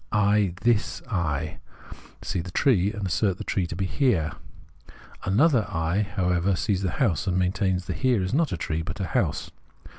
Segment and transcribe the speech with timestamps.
[0.11, 1.59] I, tins I,
[2.23, 4.31] see the tree, and assert the tree to be the Here;
[5.25, 8.99] another I, however, sees the house and maintains the Here is not a tree but
[8.99, 9.51] a house.